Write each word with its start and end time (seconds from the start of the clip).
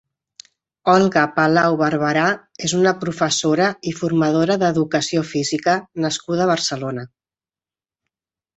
Olga 0.93 1.25
Palau 1.35 1.77
Barberà 1.81 2.23
és 2.69 2.73
una 2.79 2.93
professora 3.03 3.69
i 3.93 3.95
formadora 3.99 4.57
d'educació 4.65 5.25
física 5.35 5.79
nascuda 6.07 6.47
a 6.47 6.51
Barcelona. 6.57 7.09